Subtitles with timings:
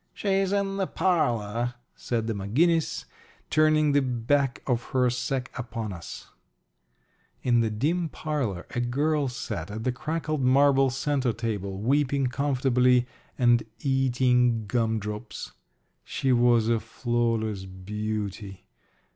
[0.15, 3.05] "She's in the parlor," said the McGinnis,
[3.51, 6.25] turning the back of her sack upon us.
[7.43, 13.05] In the dim parlor a girl sat at the cracked marble centre table weeping comfortably
[13.37, 15.51] and eating gum drops.
[16.03, 18.65] She was a flawless beauty.